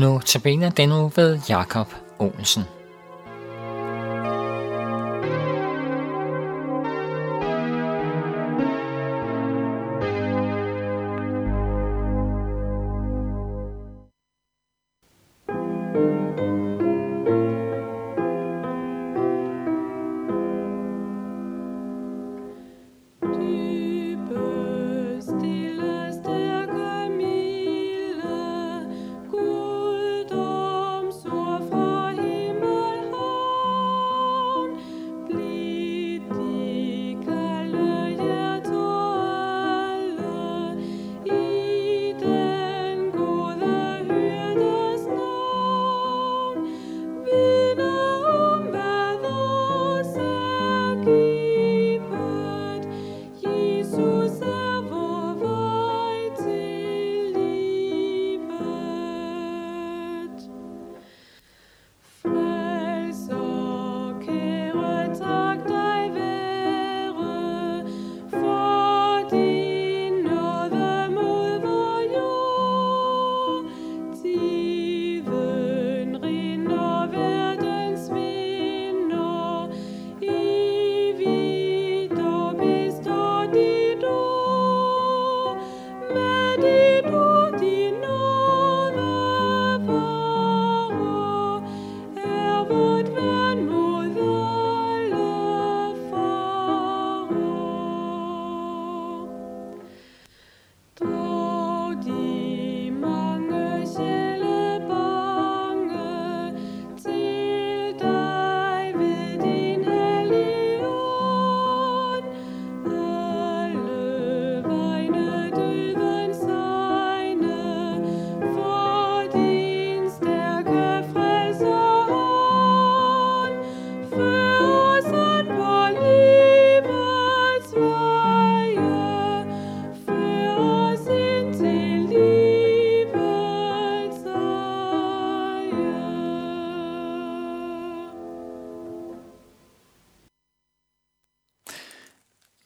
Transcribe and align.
Nu 0.00 0.20
tabiner 0.20 0.70
den 0.70 0.88
nu 0.88 1.10
ved 1.16 1.40
Jakob 1.48 1.94
Olsen. 2.18 2.62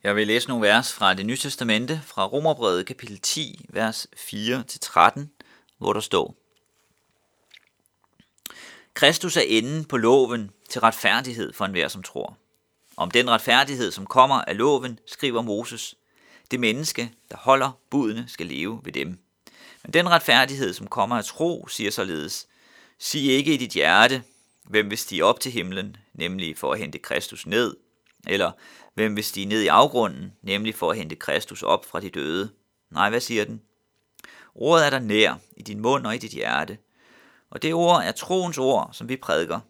Jeg 0.05 0.17
vil 0.17 0.27
læse 0.27 0.49
nogle 0.49 0.69
vers 0.69 0.93
fra 0.93 1.15
det 1.15 1.27
nye 1.27 1.37
testamente, 1.37 2.03
fra 2.05 2.27
Romerbrevet 2.27 2.87
kapitel 2.87 3.19
10, 3.19 3.67
vers 3.69 4.07
4-13, 4.17 5.21
hvor 5.79 5.93
der 5.93 6.01
står 6.01 6.37
Kristus 8.95 9.37
er 9.37 9.45
enden 9.47 9.85
på 9.85 9.97
loven 9.97 10.51
til 10.69 10.81
retfærdighed 10.81 11.53
for 11.53 11.65
enhver, 11.65 11.89
som 11.89 12.03
tror. 12.03 12.37
Om 12.97 13.11
den 13.11 13.31
retfærdighed, 13.31 13.93
som 13.93 14.07
kommer 14.07 14.37
af 14.37 14.59
loven, 14.59 14.99
skriver 15.07 15.43
Moses, 15.43 15.95
det 16.51 16.61
menneske, 16.61 17.13
der 17.31 17.37
holder 17.37 17.71
budene, 17.91 18.25
skal 18.29 18.47
leve 18.47 18.81
ved 18.85 18.93
dem. 18.93 19.19
Men 19.83 19.93
den 19.93 20.09
retfærdighed, 20.11 20.75
som 20.75 20.87
kommer 20.87 21.17
af 21.17 21.25
tro, 21.25 21.69
siger 21.69 21.91
således, 21.91 22.47
sig 22.99 23.23
ikke 23.23 23.55
i 23.55 23.57
dit 23.57 23.73
hjerte, 23.73 24.23
hvem 24.65 24.91
vil 24.91 24.99
stige 24.99 25.25
op 25.25 25.41
til 25.41 25.53
himlen, 25.53 25.97
nemlig 26.15 26.59
for 26.59 26.73
at 26.73 26.79
hente 26.79 26.99
Kristus 26.99 27.47
ned, 27.47 27.77
eller 28.27 28.53
hvem 28.95 29.17
vil 29.17 29.25
stige 29.25 29.47
ned 29.47 29.63
i 29.63 29.67
afgrunden, 29.67 30.33
nemlig 30.43 30.75
for 30.75 30.91
at 30.91 30.97
hente 30.97 31.17
Kristus 31.17 31.63
op 31.63 31.85
fra 31.85 32.01
de 32.01 32.11
døde? 32.11 32.51
Nej, 32.91 33.11
hvad 33.11 33.21
siger 33.21 33.45
den? 33.45 33.63
Ordet 34.55 34.87
er 34.87 34.91
der 34.91 34.99
nær, 34.99 35.35
i 35.57 35.63
din 35.63 35.81
mund 35.81 36.07
og 36.07 36.15
i 36.15 36.19
dit 36.19 36.31
hjerte. 36.31 36.79
Og 37.51 37.63
det 37.63 37.75
ord 37.75 38.03
er 38.03 38.13
troens 38.13 38.59
ord, 38.59 38.91
som 38.93 39.09
vi 39.09 39.17
prædiker. 39.17 39.61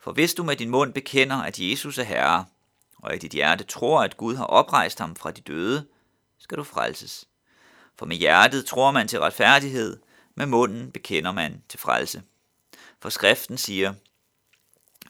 For 0.00 0.12
hvis 0.12 0.34
du 0.34 0.42
med 0.42 0.56
din 0.56 0.70
mund 0.70 0.92
bekender, 0.92 1.36
at 1.36 1.58
Jesus 1.58 1.98
er 1.98 2.02
Herre, 2.02 2.44
og 2.98 3.14
i 3.14 3.18
dit 3.18 3.32
hjerte 3.32 3.64
tror, 3.64 4.02
at 4.02 4.16
Gud 4.16 4.36
har 4.36 4.44
oprejst 4.44 4.98
ham 4.98 5.16
fra 5.16 5.30
de 5.30 5.40
døde, 5.40 5.86
skal 6.38 6.58
du 6.58 6.64
frelses. 6.64 7.28
For 7.98 8.06
med 8.06 8.16
hjertet 8.16 8.66
tror 8.66 8.90
man 8.90 9.08
til 9.08 9.20
retfærdighed, 9.20 10.00
med 10.34 10.46
munden 10.46 10.92
bekender 10.92 11.32
man 11.32 11.62
til 11.68 11.78
frelse. 11.78 12.22
For 13.00 13.08
skriften 13.08 13.58
siger, 13.58 13.94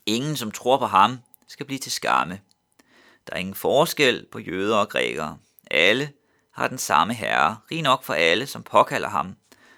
ingen 0.06 0.36
som 0.36 0.50
tror 0.50 0.78
på 0.78 0.86
ham, 0.86 1.18
skal 1.48 1.66
blive 1.66 1.78
til 1.78 1.92
skamme. 1.92 2.40
Der 3.26 3.32
er 3.32 3.38
ingen 3.38 3.54
forskel 3.54 4.26
på 4.32 4.38
jøder 4.38 4.76
og 4.76 4.88
grækere. 4.88 5.38
Alle 5.70 6.12
har 6.50 6.68
den 6.68 6.78
samme 6.78 7.14
herre, 7.14 7.58
rig 7.70 7.82
nok 7.82 8.04
for 8.04 8.14
alle, 8.14 8.46
som 8.46 8.62
påkalder 8.62 9.08
ham, 9.08 9.36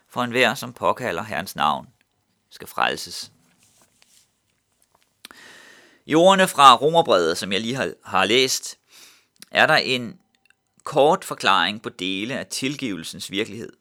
for 0.09 0.22
enhver, 0.22 0.55
som 0.55 0.72
påkalder 0.72 1.22
Herrens 1.22 1.56
navn, 1.56 1.87
skal 2.50 2.69
frelses. 2.69 3.32
I 6.06 6.15
ordene 6.15 6.49
fra 6.49 6.77
Romerbrevet, 6.77 7.38
som 7.38 7.53
jeg 7.53 7.60
lige 7.60 7.75
har, 7.75 7.93
har 8.05 8.25
læst, 8.25 8.78
er 9.50 9.66
der 9.66 9.76
en 9.76 10.21
kort 10.84 11.25
forklaring 11.25 11.82
på 11.82 11.88
dele 11.88 12.38
af 12.38 12.47
tilgivelsens 12.47 13.31
virkelighed. 13.31 13.72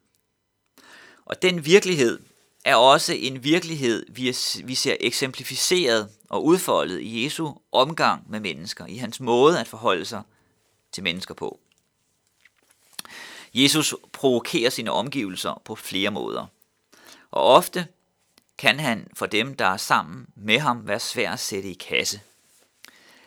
Og 1.26 1.42
den 1.42 1.66
virkelighed 1.66 2.20
er 2.66 2.76
også 2.76 3.14
en 3.14 3.44
virkelighed, 3.44 4.06
vi 4.66 4.76
ser 4.76 4.98
eksemplificeret 5.00 6.10
og 6.34 6.46
udfoldet 6.46 7.02
i 7.02 7.24
Jesu 7.24 7.54
omgang 7.72 8.32
med 8.32 8.40
mennesker, 8.40 8.86
i 8.86 8.98
hans 8.98 9.20
måde 9.20 9.60
at 9.60 9.68
forholde 9.68 10.06
sig 10.06 10.22
til 10.92 11.04
mennesker 11.04 11.34
på. 11.34 11.60
Jesus 13.54 13.96
provokerer 14.14 14.70
sine 14.70 14.92
omgivelser 14.92 15.62
på 15.66 15.76
flere 15.76 16.12
måder, 16.12 16.46
og 17.32 17.44
ofte 17.44 17.88
kan 18.58 18.80
han 18.80 19.08
for 19.14 19.26
dem, 19.26 19.56
der 19.56 19.66
er 19.66 19.78
sammen 19.78 20.28
med 20.36 20.60
ham, 20.60 20.88
være 20.88 21.00
svær 21.00 21.32
at 21.32 21.40
sætte 21.40 21.70
i 21.70 21.74
kasse. 21.74 22.22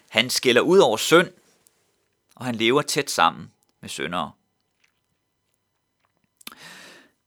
Han 0.09 0.31
skiller 0.31 0.61
ud 0.61 0.79
over 0.79 0.97
synd, 0.97 1.31
og 2.35 2.45
han 2.45 2.55
lever 2.55 2.83
tæt 2.83 3.11
sammen 3.11 3.53
med 3.81 3.89
syndere. 3.89 4.33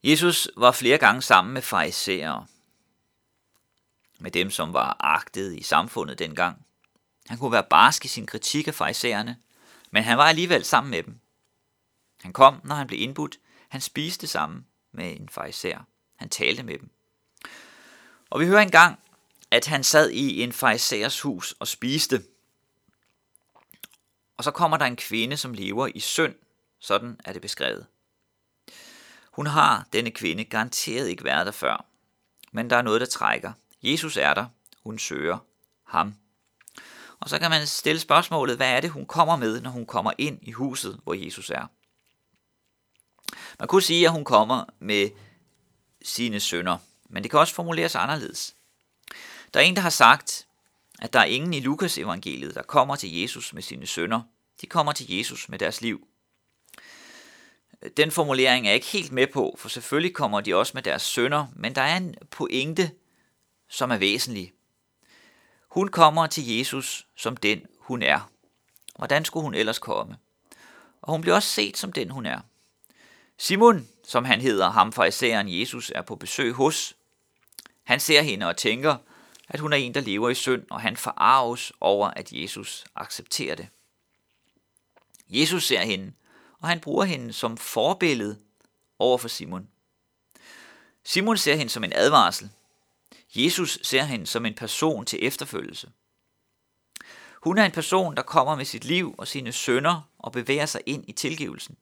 Jesus 0.03 0.49
var 0.57 0.71
flere 0.71 0.97
gange 0.97 1.21
sammen 1.21 1.53
med 1.53 1.61
farisæere, 1.61 2.45
med 4.19 4.31
dem, 4.31 4.51
som 4.51 4.73
var 4.73 4.97
agtet 4.99 5.55
i 5.57 5.63
samfundet 5.63 6.19
dengang. 6.19 6.65
Han 7.27 7.37
kunne 7.37 7.51
være 7.51 7.63
barsk 7.69 8.05
i 8.05 8.07
sin 8.07 8.25
kritik 8.25 8.67
af 8.67 8.75
farisæerne, 8.75 9.37
men 9.91 10.03
han 10.03 10.17
var 10.17 10.23
alligevel 10.23 10.65
sammen 10.65 10.91
med 10.91 11.03
dem. 11.03 11.19
Han 12.21 12.33
kom, 12.33 12.61
når 12.63 12.75
han 12.75 12.87
blev 12.87 13.01
indbudt. 13.01 13.39
Han 13.69 13.81
spiste 13.81 14.27
sammen 14.27 14.65
med 14.91 15.19
en 15.19 15.29
fejser. 15.29 15.79
Han 16.15 16.29
talte 16.29 16.63
med 16.63 16.79
dem. 16.79 16.89
Og 18.29 18.39
vi 18.39 18.45
hører 18.45 18.61
engang, 18.61 18.99
at 19.51 19.65
han 19.65 19.83
sad 19.83 20.09
i 20.09 20.43
en 20.43 20.53
farisæers 20.53 21.21
hus 21.21 21.55
og 21.59 21.67
spiste. 21.67 22.23
Og 24.37 24.43
så 24.43 24.51
kommer 24.51 24.77
der 24.77 24.85
en 24.85 24.95
kvinde, 24.95 25.37
som 25.37 25.53
lever 25.53 25.87
i 25.95 25.99
synd. 25.99 26.35
Sådan 26.79 27.19
er 27.25 27.33
det 27.33 27.41
beskrevet. 27.41 27.85
Hun 29.31 29.47
har, 29.47 29.87
denne 29.93 30.11
kvinde, 30.11 30.43
garanteret 30.43 31.07
ikke 31.07 31.23
været 31.23 31.45
der 31.45 31.51
før. 31.51 31.85
Men 32.51 32.69
der 32.69 32.75
er 32.75 32.81
noget, 32.81 33.01
der 33.01 33.07
trækker. 33.07 33.51
Jesus 33.83 34.17
er 34.17 34.33
der. 34.33 34.45
Hun 34.83 34.99
søger 34.99 35.37
ham. 35.87 36.15
Og 37.19 37.29
så 37.29 37.39
kan 37.39 37.49
man 37.49 37.67
stille 37.67 37.99
spørgsmålet, 37.99 38.55
hvad 38.55 38.71
er 38.71 38.81
det, 38.81 38.89
hun 38.89 39.05
kommer 39.05 39.35
med, 39.35 39.61
når 39.61 39.69
hun 39.69 39.85
kommer 39.85 40.11
ind 40.17 40.39
i 40.41 40.51
huset, 40.51 40.99
hvor 41.03 41.13
Jesus 41.13 41.49
er? 41.49 41.65
Man 43.59 43.67
kunne 43.67 43.81
sige, 43.81 44.05
at 44.05 44.11
hun 44.11 44.25
kommer 44.25 44.65
med 44.79 45.09
sine 46.01 46.39
sønder, 46.39 46.77
men 47.09 47.23
det 47.23 47.31
kan 47.31 47.39
også 47.39 47.53
formuleres 47.53 47.95
anderledes. 47.95 48.55
Der 49.53 49.59
er 49.59 49.63
en, 49.63 49.75
der 49.75 49.81
har 49.81 49.89
sagt, 49.89 50.47
at 50.99 51.13
der 51.13 51.19
er 51.19 51.23
ingen 51.23 51.53
i 51.53 51.59
Lukas 51.59 51.97
evangeliet, 51.97 52.55
der 52.55 52.61
kommer 52.61 52.95
til 52.95 53.21
Jesus 53.21 53.53
med 53.53 53.61
sine 53.61 53.87
sønder. 53.87 54.21
De 54.61 54.67
kommer 54.67 54.91
til 54.91 55.17
Jesus 55.17 55.49
med 55.49 55.59
deres 55.59 55.81
liv. 55.81 56.07
Den 57.97 58.11
formulering 58.11 58.65
er 58.65 58.69
jeg 58.69 58.75
ikke 58.75 58.87
helt 58.87 59.11
med 59.11 59.27
på, 59.27 59.55
for 59.59 59.69
selvfølgelig 59.69 60.15
kommer 60.15 60.41
de 60.41 60.55
også 60.55 60.71
med 60.75 60.83
deres 60.83 61.01
sønder, 61.01 61.47
men 61.55 61.75
der 61.75 61.81
er 61.81 61.97
en 61.97 62.15
pointe, 62.31 62.91
som 63.69 63.91
er 63.91 63.97
væsentlig. 63.97 64.53
Hun 65.67 65.87
kommer 65.87 66.27
til 66.27 66.57
Jesus 66.57 67.07
som 67.15 67.37
den, 67.37 67.65
hun 67.79 68.01
er. 68.01 68.31
Hvordan 68.95 69.25
skulle 69.25 69.43
hun 69.43 69.53
ellers 69.53 69.79
komme? 69.79 70.17
Og 71.01 71.11
hun 71.11 71.21
bliver 71.21 71.35
også 71.35 71.49
set 71.49 71.77
som 71.77 71.91
den, 71.91 72.09
hun 72.09 72.25
er. 72.25 72.39
Simon, 73.37 73.87
som 74.03 74.25
han 74.25 74.41
hedder, 74.41 74.69
ham 74.69 74.93
fra 74.93 75.05
isæren 75.05 75.59
Jesus, 75.59 75.91
er 75.95 76.01
på 76.01 76.15
besøg 76.15 76.53
hos. 76.53 76.95
Han 77.83 77.99
ser 77.99 78.21
hende 78.21 78.45
og 78.47 78.57
tænker, 78.57 78.95
at 79.49 79.59
hun 79.59 79.73
er 79.73 79.77
en, 79.77 79.93
der 79.93 80.01
lever 80.01 80.29
i 80.29 80.35
synd, 80.35 80.65
og 80.69 80.81
han 80.81 80.97
forarves 80.97 81.71
over, 81.81 82.07
at 82.07 82.31
Jesus 82.31 82.85
accepterer 82.95 83.55
det. 83.55 83.67
Jesus 85.29 85.67
ser 85.67 85.81
hende, 85.81 86.13
og 86.59 86.67
han 86.67 86.79
bruger 86.79 87.05
hende 87.05 87.33
som 87.33 87.57
forbillede 87.57 88.39
over 88.99 89.17
for 89.17 89.27
Simon. 89.27 89.67
Simon 91.03 91.37
ser 91.37 91.55
hende 91.55 91.71
som 91.71 91.83
en 91.83 91.93
advarsel. 91.95 92.49
Jesus 93.35 93.79
ser 93.81 94.03
hende 94.03 94.27
som 94.27 94.45
en 94.45 94.55
person 94.55 95.05
til 95.05 95.25
efterfølgelse. 95.25 95.91
Hun 97.43 97.57
er 97.57 97.65
en 97.65 97.71
person, 97.71 98.15
der 98.15 98.21
kommer 98.21 98.55
med 98.55 98.65
sit 98.65 98.85
liv 98.85 99.15
og 99.17 99.27
sine 99.27 99.51
sønder 99.51 100.09
og 100.17 100.31
bevæger 100.31 100.65
sig 100.65 100.81
ind 100.85 101.03
i 101.07 101.11
tilgivelsen. 101.11 101.77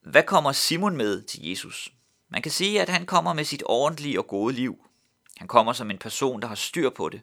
Hvad 0.00 0.22
kommer 0.22 0.52
Simon 0.52 0.96
med 0.96 1.22
til 1.22 1.48
Jesus? 1.48 1.92
Man 2.28 2.42
kan 2.42 2.52
sige, 2.52 2.82
at 2.82 2.88
han 2.88 3.06
kommer 3.06 3.32
med 3.32 3.44
sit 3.44 3.62
ordentlige 3.66 4.18
og 4.18 4.26
gode 4.26 4.54
liv. 4.54 4.86
Han 5.36 5.48
kommer 5.48 5.72
som 5.72 5.90
en 5.90 5.98
person, 5.98 6.42
der 6.42 6.48
har 6.48 6.54
styr 6.54 6.90
på 6.90 7.08
det. 7.08 7.20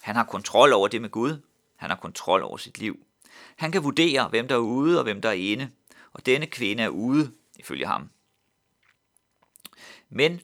Han 0.00 0.16
har 0.16 0.24
kontrol 0.24 0.72
over 0.72 0.88
det 0.88 1.02
med 1.02 1.10
Gud. 1.10 1.42
Han 1.76 1.90
har 1.90 1.96
kontrol 1.96 2.42
over 2.42 2.56
sit 2.56 2.78
liv. 2.78 3.06
Han 3.56 3.72
kan 3.72 3.84
vurdere, 3.84 4.28
hvem 4.28 4.48
der 4.48 4.54
er 4.54 4.58
ude 4.58 4.98
og 4.98 5.02
hvem 5.04 5.22
der 5.22 5.28
er 5.28 5.32
inde. 5.32 5.70
Og 6.12 6.26
denne 6.26 6.46
kvinde 6.46 6.82
er 6.82 6.88
ude, 6.88 7.32
ifølge 7.58 7.86
ham. 7.86 8.10
Men 10.08 10.40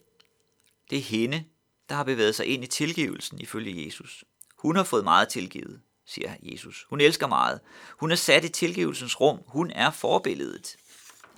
det 0.91 0.99
er 0.99 1.03
hende, 1.03 1.45
der 1.89 1.95
har 1.95 2.05
bevæget 2.05 2.35
sig 2.35 2.47
ind 2.47 2.65
i 2.65 2.67
tilgivelsen, 2.67 3.41
ifølge 3.41 3.87
Jesus. 3.87 4.25
Hun 4.57 4.77
har 4.77 4.85
fået 4.85 5.05
meget 5.05 5.29
tilgivet, 5.29 5.81
siger 6.07 6.35
Jesus. 6.43 6.87
Hun 6.91 7.01
elsker 7.01 7.27
meget. 7.27 7.61
Hun 7.97 8.11
er 8.11 8.17
sat 8.17 8.45
i 8.45 8.49
tilgivelsens 8.49 9.21
rum. 9.21 9.41
Hun 9.47 9.71
er 9.71 9.91
forbilledet. 9.91 10.77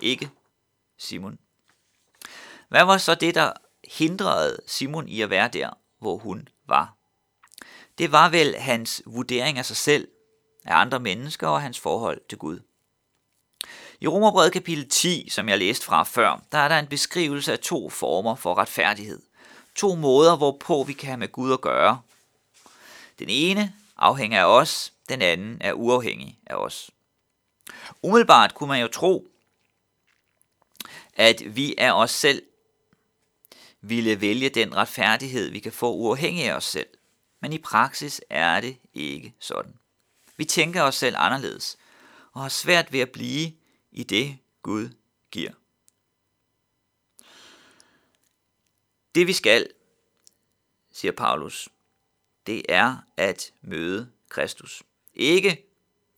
Ikke 0.01 0.29
Simon. 0.97 1.39
Hvad 2.69 2.85
var 2.85 2.97
så 2.97 3.15
det, 3.15 3.35
der 3.35 3.53
hindrede 3.97 4.57
Simon 4.67 5.07
i 5.07 5.21
at 5.21 5.29
være 5.29 5.47
der, 5.47 5.69
hvor 5.99 6.17
hun 6.17 6.47
var? 6.67 6.97
Det 7.97 8.11
var 8.11 8.29
vel 8.29 8.55
hans 8.55 9.01
vurdering 9.05 9.57
af 9.57 9.65
sig 9.65 9.77
selv, 9.77 10.07
af 10.65 10.75
andre 10.75 10.99
mennesker 10.99 11.47
og 11.47 11.61
hans 11.61 11.79
forhold 11.79 12.21
til 12.29 12.37
Gud. 12.37 12.59
I 14.01 14.07
Romerbrevet 14.07 14.53
kapitel 14.53 14.89
10, 14.89 15.29
som 15.29 15.49
jeg 15.49 15.57
læste 15.57 15.85
fra 15.85 16.03
før, 16.03 16.43
der 16.51 16.57
er 16.57 16.67
der 16.67 16.79
en 16.79 16.87
beskrivelse 16.87 17.51
af 17.51 17.59
to 17.59 17.89
former 17.89 18.35
for 18.35 18.57
retfærdighed. 18.57 19.21
To 19.75 19.95
måder, 19.95 20.37
hvorpå 20.37 20.83
vi 20.83 20.93
kan 20.93 21.07
have 21.07 21.17
med 21.17 21.31
Gud 21.31 21.53
at 21.53 21.61
gøre. 21.61 22.01
Den 23.19 23.29
ene 23.29 23.73
afhænger 23.97 24.41
af 24.41 24.45
os, 24.45 24.93
den 25.09 25.21
anden 25.21 25.57
er 25.61 25.73
uafhængig 25.73 26.39
af 26.45 26.55
os. 26.55 26.91
Umiddelbart 28.01 28.55
kunne 28.55 28.67
man 28.67 28.81
jo 28.81 28.87
tro, 28.87 29.27
at 31.13 31.55
vi 31.55 31.75
af 31.77 31.91
os 31.91 32.11
selv 32.11 32.43
ville 33.81 34.21
vælge 34.21 34.49
den 34.49 34.75
retfærdighed, 34.75 35.49
vi 35.49 35.59
kan 35.59 35.71
få 35.71 35.93
uafhængig 35.93 36.45
af 36.45 36.53
os 36.53 36.65
selv. 36.65 36.87
Men 37.41 37.53
i 37.53 37.57
praksis 37.57 38.21
er 38.29 38.61
det 38.61 38.77
ikke 38.93 39.33
sådan. 39.39 39.73
Vi 40.37 40.45
tænker 40.45 40.81
os 40.81 40.95
selv 40.95 41.15
anderledes 41.17 41.77
og 42.33 42.41
har 42.41 42.49
svært 42.49 42.93
ved 42.93 42.99
at 42.99 43.11
blive 43.11 43.51
i 43.91 44.03
det, 44.03 44.37
Gud 44.61 44.89
giver. 45.31 45.51
Det 49.15 49.27
vi 49.27 49.33
skal, 49.33 49.67
siger 50.91 51.11
Paulus, 51.11 51.69
det 52.47 52.65
er 52.69 52.97
at 53.17 53.53
møde 53.61 54.11
Kristus. 54.29 54.83
Ikke 55.13 55.65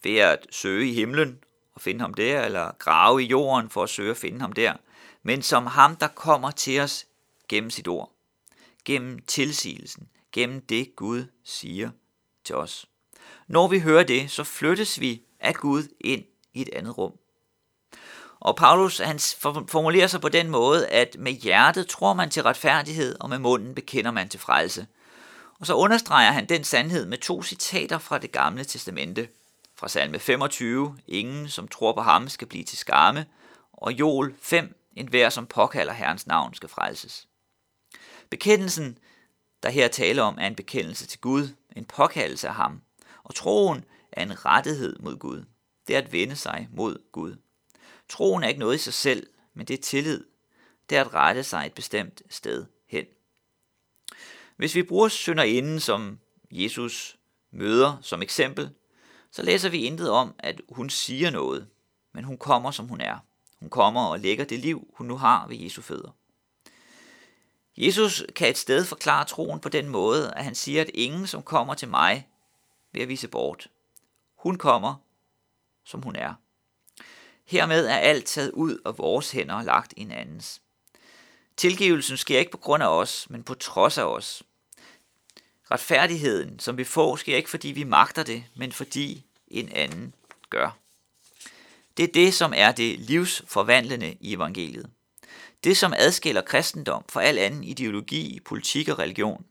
ved 0.04 0.18
at 0.18 0.48
søge 0.52 0.90
i 0.90 0.94
himlen 0.94 1.44
og 1.74 1.82
finde 1.82 2.02
ham 2.02 2.14
der, 2.14 2.46
eller 2.46 2.72
grave 2.80 3.24
i 3.24 3.26
jorden 3.26 3.70
for 3.70 3.84
at 3.84 3.90
søge 3.90 4.12
at 4.12 4.18
finde 4.18 4.42
ham 4.42 4.54
der, 4.54 4.74
men 5.24 5.42
som 5.42 5.66
ham, 5.66 5.96
der 5.96 6.08
kommer 6.08 6.52
til 6.52 6.80
os 6.80 7.06
gennem 7.50 7.70
sit 7.70 7.88
ord, 7.88 8.16
gennem 8.86 9.20
tilsigelsen, 9.20 10.10
gennem 10.32 10.62
det 10.62 10.96
Gud 10.96 11.26
siger 11.44 11.92
til 12.44 12.56
os. 12.56 12.86
Når 13.48 13.68
vi 13.68 13.80
hører 13.80 14.04
det, 14.04 14.32
så 14.32 14.44
flyttes 14.44 15.00
vi 15.00 15.24
af 15.40 15.54
Gud 15.56 15.84
ind 16.00 16.26
i 16.54 16.62
et 16.62 16.70
andet 16.74 16.98
rum. 16.98 17.14
Og 18.44 18.56
Paulus 18.56 18.98
han 18.98 19.20
formulerer 19.68 20.08
sig 20.08 20.22
på 20.22 20.30
den 20.30 20.50
måde, 20.50 20.88
at 20.88 21.16
med 21.20 21.32
hjertet 21.32 21.88
tror 21.88 22.14
man 22.14 22.30
til 22.30 22.44
retfærdighed, 22.44 23.16
og 23.20 23.30
med 23.30 23.40
munden 23.40 23.76
bekender 23.76 24.12
man 24.12 24.30
til 24.30 24.40
frelse. 24.40 24.88
Og 25.60 25.66
så 25.66 25.74
understreger 25.74 26.32
han 26.32 26.50
den 26.50 26.64
sandhed 26.64 27.06
med 27.06 27.18
to 27.18 27.44
citater 27.44 27.98
fra 27.98 28.18
det 28.18 28.32
gamle 28.32 28.64
testamente. 28.64 29.28
Fra 29.76 29.88
salme 29.88 30.20
25, 30.20 30.98
ingen 31.08 31.50
som 31.50 31.68
tror 31.68 31.94
på 31.94 32.02
ham 32.02 32.30
skal 32.30 32.48
blive 32.48 32.64
til 32.64 32.78
skamme, 32.78 33.26
og 33.74 33.94
Joel 33.94 34.34
5, 34.42 34.80
en 34.96 35.08
hver 35.08 35.30
som 35.30 35.46
påkalder 35.46 35.94
Herrens 35.94 36.28
navn 36.28 36.54
skal 36.54 36.70
frelses. 36.70 37.28
Bekendelsen, 38.30 38.98
der 39.64 39.70
her 39.70 39.88
taler 39.88 40.24
om, 40.24 40.38
er 40.42 40.48
en 40.48 40.56
bekendelse 40.56 41.08
til 41.08 41.20
Gud, 41.20 41.48
en 41.76 41.86
påkaldelse 41.86 42.48
af 42.48 42.54
ham, 42.54 42.82
og 43.24 43.36
troen 43.36 43.86
er 44.12 44.24
en 44.24 44.46
rettighed 44.46 45.00
mod 45.00 45.18
Gud. 45.18 45.46
Det 45.88 45.96
er 45.96 46.02
at 46.02 46.12
vende 46.12 46.36
sig 46.36 46.68
mod 46.72 46.98
Gud. 47.12 47.36
Troen 48.14 48.44
er 48.44 48.48
ikke 48.48 48.60
noget 48.60 48.76
i 48.76 48.78
sig 48.78 48.94
selv, 48.94 49.28
men 49.54 49.66
det 49.66 49.74
er 49.74 49.82
tillid. 49.82 50.24
Det 50.90 50.98
er 50.98 51.02
at 51.02 51.14
rette 51.14 51.44
sig 51.44 51.66
et 51.66 51.74
bestemt 51.74 52.22
sted 52.30 52.66
hen. 52.88 53.06
Hvis 54.56 54.76
vi 54.76 54.84
bruger 54.84 55.08
synderinden, 55.08 55.80
som 55.80 56.20
Jesus 56.52 57.18
møder 57.52 57.98
som 58.02 58.22
eksempel, 58.22 58.70
så 59.32 59.44
læser 59.44 59.70
vi 59.70 59.86
intet 59.86 60.10
om, 60.10 60.36
at 60.40 60.62
hun 60.70 60.90
siger 60.90 61.30
noget, 61.30 61.68
men 62.12 62.24
hun 62.24 62.38
kommer, 62.38 62.72
som 62.72 62.88
hun 62.88 63.02
er. 63.02 63.18
Hun 63.60 63.70
kommer 63.70 64.02
og 64.06 64.20
lægger 64.20 64.46
det 64.46 64.60
liv, 64.60 64.94
hun 64.98 65.08
nu 65.08 65.18
har 65.18 65.48
ved 65.48 65.58
Jesu 65.58 65.82
fødder. 65.82 66.12
Jesus 67.78 68.26
kan 68.36 68.50
et 68.50 68.58
sted 68.58 68.86
forklare 68.86 69.26
troen 69.26 69.60
på 69.60 69.70
den 69.70 69.90
måde, 69.90 70.34
at 70.34 70.44
han 70.44 70.56
siger, 70.56 70.82
at 70.82 70.90
ingen, 70.94 71.28
som 71.28 71.44
kommer 71.44 71.74
til 71.74 71.88
mig, 71.88 72.28
vil 72.92 73.00
jeg 73.00 73.10
vise 73.10 73.28
bort. 73.28 73.68
Hun 74.36 74.58
kommer, 74.58 74.96
som 75.84 76.02
hun 76.02 76.16
er. 76.16 76.43
Hermed 77.46 77.86
er 77.86 77.98
alt 77.98 78.26
taget 78.26 78.52
ud 78.52 78.78
af 78.86 78.98
vores 78.98 79.32
hænder 79.32 79.56
og 79.56 79.64
lagt 79.64 79.94
i 79.98 80.02
en 80.02 80.12
andens. 80.12 80.62
Tilgivelsen 81.58 82.18
sker 82.18 82.40
ikke 82.40 82.52
på 82.52 82.58
grund 82.58 82.84
af 82.84 82.88
os, 82.88 83.30
men 83.30 83.44
på 83.44 83.54
trods 83.54 83.98
af 83.98 84.04
os. 84.04 84.44
Retfærdigheden, 85.72 86.60
som 86.60 86.78
vi 86.78 86.84
får, 86.84 87.16
sker 87.16 87.36
ikke 87.36 87.50
fordi 87.50 87.68
vi 87.68 87.84
magter 87.84 88.24
det, 88.24 88.44
men 88.56 88.72
fordi 88.72 89.26
en 89.48 89.70
anden 89.70 90.14
gør. 90.50 90.78
Det 91.98 92.04
er 92.04 92.12
det, 92.14 92.34
som 92.34 92.54
er 92.56 92.72
det 92.72 93.00
livsforvandlende 93.00 94.18
i 94.20 94.34
evangeliet. 94.34 94.90
Det, 95.64 95.78
som 95.78 95.94
adskiller 95.98 96.42
kristendom 96.42 97.06
fra 97.10 97.24
al 97.24 97.38
anden 97.38 97.64
ideologi, 97.64 98.40
politik 98.46 98.88
og 98.88 99.00
religion. 99.00 99.46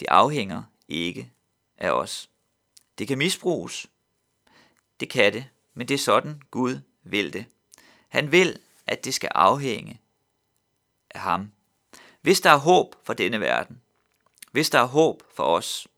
Det 0.00 0.08
afhænger 0.08 0.62
ikke 0.88 1.32
af 1.78 1.90
os. 1.90 2.30
Det 2.98 3.08
kan 3.08 3.18
misbruges. 3.18 3.86
Det 5.00 5.10
kan 5.10 5.32
det, 5.32 5.48
men 5.74 5.88
det 5.88 5.94
er 5.94 5.98
sådan 5.98 6.42
Gud 6.50 6.80
vil 7.02 7.32
det. 7.32 7.46
Han 8.08 8.32
vil, 8.32 8.58
at 8.86 9.04
det 9.04 9.14
skal 9.14 9.30
afhænge 9.34 10.00
af 11.10 11.20
ham. 11.20 11.52
Hvis 12.20 12.40
der 12.40 12.50
er 12.50 12.56
håb 12.56 12.94
for 13.04 13.14
denne 13.14 13.40
verden, 13.40 13.82
hvis 14.52 14.70
der 14.70 14.78
er 14.78 14.86
håb 14.86 15.22
for 15.34 15.42
os, 15.42 15.88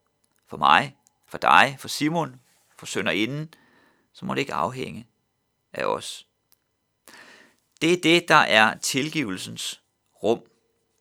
for 0.47 0.57
mig, 0.57 0.97
for 1.26 1.38
dig, 1.38 1.76
for 1.78 1.88
Simon, 1.88 2.40
for 2.78 2.87
sønderinden, 2.87 3.55
så 4.12 4.25
må 4.25 4.35
det 4.35 4.40
ikke 4.40 4.55
afhænge 4.55 5.07
af 5.73 5.85
os. 5.85 6.26
Det 7.81 7.93
er 7.93 8.00
det, 8.00 8.28
der 8.28 8.35
er 8.35 8.78
tilgivelsens 8.78 9.83
rum. 10.23 10.43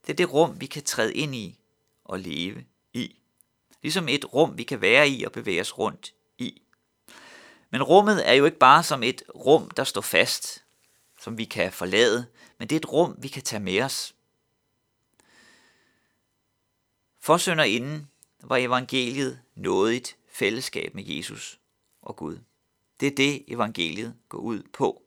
Det 0.02 0.10
er 0.10 0.16
det 0.16 0.34
rum, 0.34 0.62
vi 0.62 0.66
kan 0.66 0.84
træde 0.84 1.14
ind 1.14 1.36
i 1.36 1.60
og 2.06 2.20
leve 2.20 2.66
i. 2.94 3.20
Ligesom 3.82 4.08
et 4.08 4.34
rum, 4.34 4.58
vi 4.58 4.64
kan 4.64 4.82
være 4.82 5.10
i 5.10 5.24
og 5.24 5.32
bevæge 5.32 5.62
os 5.62 5.78
rundt. 5.78 6.14
Men 7.70 7.84
rummet 7.84 8.30
er 8.30 8.34
jo 8.34 8.46
ikke 8.46 8.58
bare 8.58 8.84
som 8.84 9.04
et 9.04 9.24
rum, 9.36 9.70
der 9.70 9.84
står 9.84 10.02
fast, 10.02 10.64
som 11.20 11.38
vi 11.38 11.46
kan 11.46 11.72
forlade, 11.72 12.26
men 12.58 12.68
det 12.68 12.76
er 12.76 12.80
et 12.80 12.92
rum, 12.92 13.16
vi 13.18 13.28
kan 13.28 13.44
tage 13.44 13.60
med 13.60 13.82
os. 13.82 14.16
For 17.22 17.64
inden 17.64 18.10
var 18.44 18.58
evangeliet 18.58 19.40
nådigt 19.56 20.18
fællesskab 20.32 20.96
med 20.96 21.04
Jesus 21.06 21.60
og 22.02 22.16
Gud. 22.16 22.40
Det 23.00 23.08
er 23.08 23.16
det, 23.16 23.44
evangeliet 23.48 24.16
går 24.30 24.38
ud 24.38 24.64
på. 24.74 25.02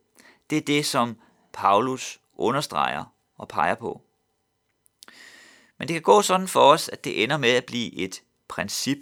Det 0.50 0.58
er 0.58 0.62
det, 0.62 0.86
som 0.86 1.16
Paulus 1.52 2.20
understreger 2.36 3.04
og 3.36 3.48
peger 3.48 3.74
på. 3.74 4.02
Men 5.78 5.88
det 5.88 5.94
kan 5.94 6.02
gå 6.02 6.22
sådan 6.22 6.48
for 6.48 6.72
os, 6.72 6.88
at 6.88 7.04
det 7.04 7.22
ender 7.22 7.36
med 7.36 7.50
at 7.50 7.64
blive 7.64 7.94
et 7.94 8.22
princip, 8.48 8.98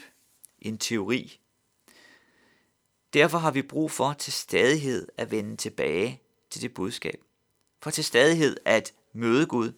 en 0.59 0.79
teori. 0.79 1.41
Derfor 3.15 3.38
har 3.38 3.50
vi 3.50 3.62
brug 3.62 3.91
for 3.91 4.12
til 4.12 4.33
stadighed 4.33 5.09
at 5.17 5.31
vende 5.31 5.57
tilbage 5.57 6.23
til 6.50 6.62
det 6.62 6.75
budskab. 6.75 7.21
For 7.83 7.91
til 7.91 8.05
stadighed 8.05 8.57
at 8.65 8.95
møde 9.12 9.47
Gud, 9.47 9.73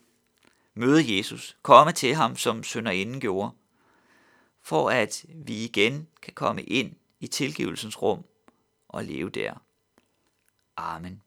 møde 0.75 1.17
Jesus, 1.17 1.57
komme 1.63 1.93
til 1.93 2.15
ham, 2.15 2.37
som 2.37 2.63
inden 2.75 3.21
gjorde, 3.21 3.51
for 4.63 4.91
at 4.91 5.25
vi 5.29 5.65
igen 5.65 6.09
kan 6.23 6.35
komme 6.35 6.63
ind 6.63 6.95
i 7.21 7.27
tilgivelsens 7.27 8.03
rum 8.03 8.25
og 8.89 9.05
leve 9.05 9.31
der. 9.31 9.55
Amen. 10.77 11.23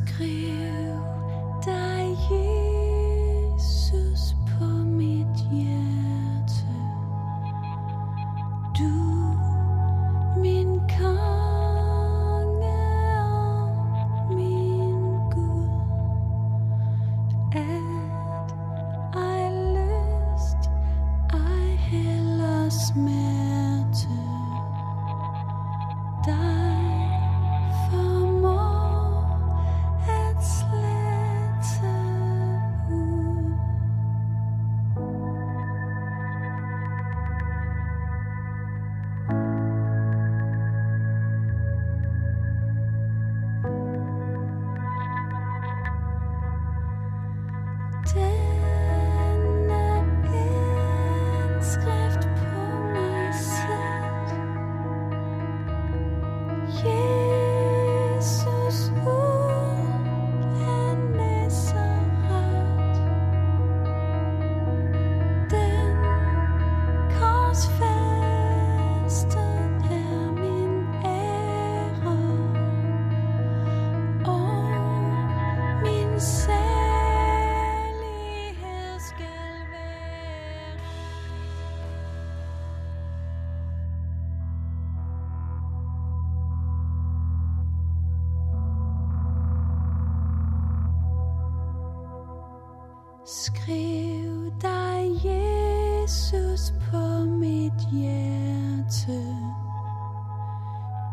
inscrire 0.00 0.61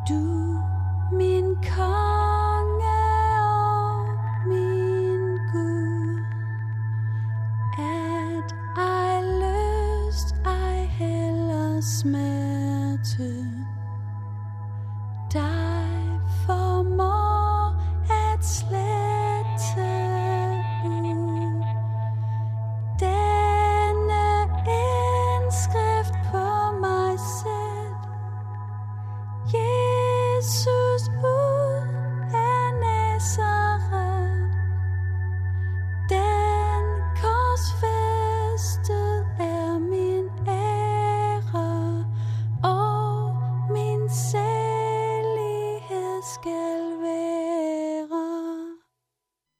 Du 0.10 0.16
min 1.12 1.56
kong 1.62 1.99